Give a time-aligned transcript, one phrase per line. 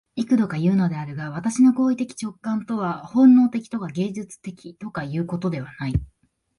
[0.15, 5.93] 幾度かいうのであるが、私の行為的直観とは本能的とか芸術的とかいうことではない。